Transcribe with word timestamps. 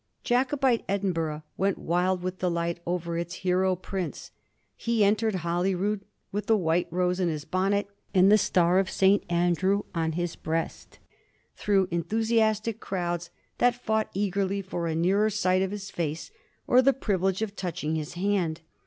Jacobite 0.23 0.83
Edinburgh 0.89 1.43
went 1.57 1.77
wild 1.77 2.23
with 2.23 2.39
delight 2.39 2.79
over 2.87 3.19
its 3.19 3.35
hero 3.45 3.75
prince. 3.75 4.31
He 4.75 5.03
entered 5.03 5.35
Holyrood 5.45 6.05
with 6.31 6.47
the 6.47 6.57
white 6.57 6.87
rose 6.89 7.19
in 7.19 7.29
his 7.29 7.45
bonnet 7.45 7.85
and 8.11 8.31
the 8.31 8.37
star 8.39 8.79
of 8.79 8.89
Saint 8.89 9.23
Andrew 9.29 9.83
on 9.93 10.13
his 10.13 10.35
breast, 10.35 10.97
through 11.55 11.87
enthusiastic 11.91 12.79
crowds 12.79 13.29
that 13.59 13.75
fought 13.75 14.09
eagerly 14.15 14.63
for 14.63 14.87
a 14.87 14.95
nearer 14.95 15.29
sight 15.29 15.61
of 15.61 15.69
his 15.69 15.91
face 15.91 16.31
or 16.65 16.81
the 16.81 16.93
privilege 16.93 17.43
of 17.43 17.55
touching 17.55 17.93
his 17.93 18.13
hand. 18.13 18.61